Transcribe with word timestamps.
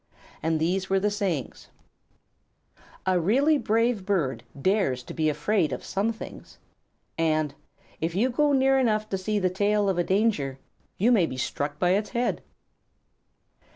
And 0.41 0.59
these 0.59 0.89
were 0.89 0.99
the 0.99 1.11
sayings: 1.11 1.69
"A 3.05 3.19
really 3.19 3.59
brave 3.59 4.03
bird 4.03 4.43
dares 4.59 5.03
to 5.03 5.13
be 5.13 5.29
afraid 5.29 5.71
of 5.71 5.83
some 5.83 6.11
things," 6.11 6.57
and, 7.19 7.53
"If 7.99 8.15
you 8.15 8.31
go 8.31 8.51
near 8.51 8.79
enough 8.79 9.09
to 9.09 9.17
see 9.19 9.37
the 9.37 9.51
tail 9.51 9.87
of 9.89 9.99
a 9.99 10.03
danger, 10.03 10.57
you 10.97 11.11
may 11.11 11.27
be 11.27 11.37
struck 11.37 11.77
by 11.77 11.91
its 11.91 12.09
head." 12.09 12.41